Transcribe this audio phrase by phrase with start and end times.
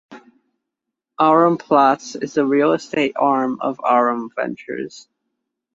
[1.19, 5.07] Aurum Platz is the real estate arm of Aurum Ventures.